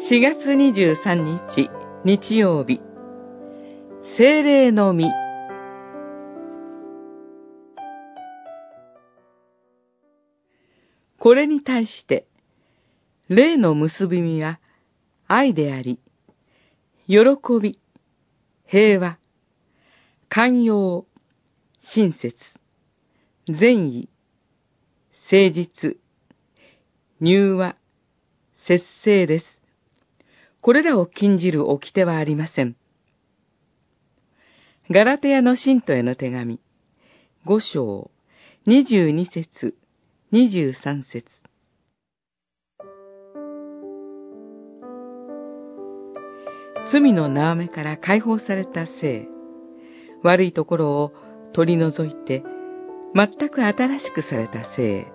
[0.00, 1.70] 4月23日
[2.04, 2.80] 日曜日
[4.16, 5.10] 精霊の実
[11.18, 12.28] これに対して
[13.28, 14.60] 霊の結び身は
[15.26, 15.98] 愛であり
[17.08, 17.18] 喜
[17.60, 17.80] び
[18.66, 19.18] 平和
[20.28, 21.06] 寛容
[21.80, 22.36] 親切
[23.48, 24.08] 善意
[25.28, 25.96] 誠実
[27.20, 27.74] 入和
[28.64, 29.57] 節制です。
[30.60, 32.76] これらを禁じる掟はありません。
[34.90, 36.60] ガラテヤの信徒への手紙、
[37.44, 38.10] 五章、
[38.66, 39.76] 二十二節、
[40.32, 41.26] 二十三節。
[46.90, 49.28] 罪の縄目から解放された性、
[50.22, 51.12] 悪いところを
[51.52, 52.42] 取り除いて、
[53.14, 55.06] 全く新しくされた性、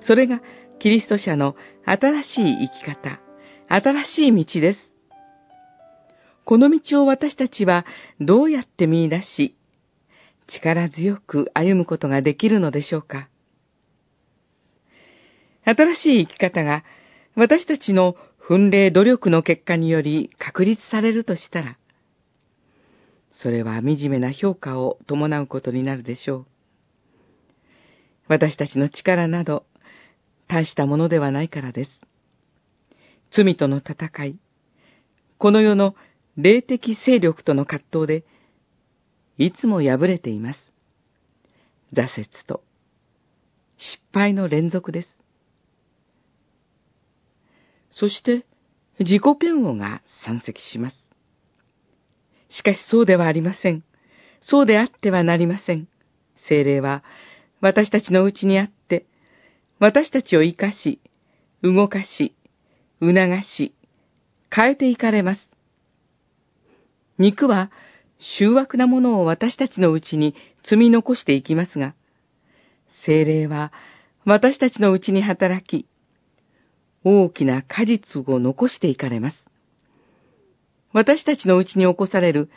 [0.00, 0.42] それが
[0.78, 3.20] キリスト者の新しい生き方、
[3.68, 4.78] 新しい道です。
[6.44, 7.84] この道を私たちは
[8.20, 9.56] どうやって見出し、
[10.46, 13.28] 力強く歩むことができるのでしょうか
[15.64, 16.84] 新しい生き方が
[17.34, 21.76] 私たちの奮励努力の結果により確立されるとしたら、
[23.32, 26.46] それは惨めな評価を伴うことになるでしょう。
[28.28, 29.66] 私たちの力など、
[30.46, 32.00] 大したものではないからです。
[33.30, 34.38] 罪との戦い、
[35.38, 35.94] この世の
[36.36, 38.24] 霊的勢力との葛藤で、
[39.38, 40.72] いつも敗れています。
[41.92, 42.62] 挫折と
[43.78, 45.08] 失敗の連続です。
[47.90, 48.44] そして、
[48.98, 50.96] 自己嫌悪が山積します。
[52.48, 53.84] しかしそうではありません。
[54.40, 55.88] そうであってはなりません。
[56.48, 57.02] 精霊は
[57.60, 59.06] 私たちのうちにあって、
[59.78, 61.00] 私たちを生かし、
[61.62, 62.34] 動かし、
[63.00, 63.74] 促し、
[64.54, 65.56] 変えていかれます。
[67.18, 67.70] 肉は、
[68.18, 71.94] 醜悪なものを私たちのうちに積み残していきますが、
[73.04, 73.72] 精霊は
[74.24, 75.86] 私たちのうちに働き、
[77.04, 79.44] 大きな果実を残していかれます。
[80.92, 82.50] 私たちのうちに起こされる、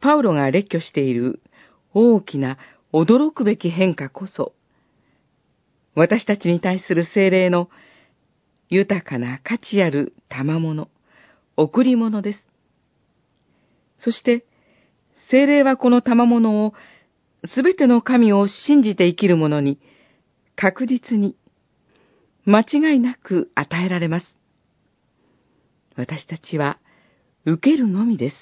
[0.00, 1.40] パウロが列挙している
[1.94, 2.58] 大きな
[2.92, 4.52] 驚くべき変化こそ、
[5.94, 7.70] 私たちに対する精霊の
[8.72, 10.88] 豊かな価値ある賜物、
[11.58, 12.48] 贈り物です。
[13.98, 14.46] そして、
[15.28, 16.72] 精霊はこの賜物を
[17.44, 19.78] すべての神を信じて生きる者に
[20.56, 21.36] 確実に
[22.46, 24.26] 間違いなく与えられます。
[25.94, 26.78] 私たちは
[27.44, 28.36] 受けるのみです。